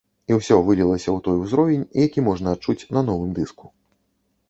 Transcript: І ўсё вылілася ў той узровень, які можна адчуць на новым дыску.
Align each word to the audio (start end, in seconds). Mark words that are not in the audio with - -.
І 0.29 0.37
ўсё 0.37 0.55
вылілася 0.69 1.09
ў 1.11 1.19
той 1.27 1.37
узровень, 1.43 1.85
які 2.07 2.27
можна 2.31 2.57
адчуць 2.57 2.87
на 2.99 3.09
новым 3.11 3.31
дыску. 3.41 3.75